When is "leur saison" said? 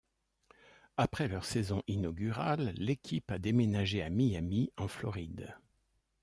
1.27-1.83